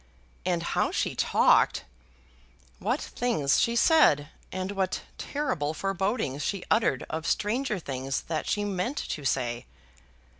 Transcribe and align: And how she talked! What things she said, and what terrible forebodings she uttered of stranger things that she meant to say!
And 0.47 0.63
how 0.63 0.89
she 0.89 1.13
talked! 1.13 1.83
What 2.79 2.99
things 2.99 3.59
she 3.59 3.75
said, 3.75 4.29
and 4.51 4.71
what 4.71 5.01
terrible 5.19 5.75
forebodings 5.75 6.41
she 6.41 6.63
uttered 6.71 7.05
of 7.07 7.27
stranger 7.27 7.77
things 7.77 8.21
that 8.21 8.47
she 8.47 8.63
meant 8.65 8.97
to 8.97 9.23
say! 9.23 9.67